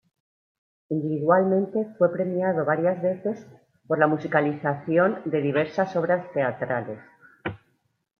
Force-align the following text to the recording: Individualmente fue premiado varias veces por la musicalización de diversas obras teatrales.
Individualmente 0.89 1.93
fue 1.99 2.11
premiado 2.11 2.65
varias 2.65 2.99
veces 3.03 3.45
por 3.85 3.99
la 3.99 4.07
musicalización 4.07 5.21
de 5.25 5.41
diversas 5.41 5.95
obras 5.95 6.25
teatrales. 6.33 6.97